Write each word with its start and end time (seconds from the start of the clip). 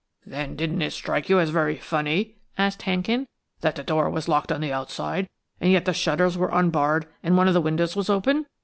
"Then, 0.25 0.55
didn't 0.55 0.81
it 0.81 0.93
strike 0.93 1.29
you 1.29 1.39
as 1.39 1.51
very 1.51 1.75
funny," 1.77 2.37
asked 2.57 2.81
Hankin, 2.81 3.27
"that 3.59 3.75
the 3.75 3.83
door 3.83 4.09
was 4.09 4.27
locked 4.27 4.51
on 4.51 4.59
the 4.59 4.73
outside, 4.73 5.29
and 5.59 5.71
yet 5.71 5.85
that 5.85 5.91
the 5.91 5.93
shutters 5.93 6.35
were 6.35 6.49
unbarred 6.51 7.05
and 7.21 7.37
one 7.37 7.47
of 7.47 7.53
the 7.53 7.61
windows 7.61 7.95
was 7.95 8.09
open?" 8.09 8.47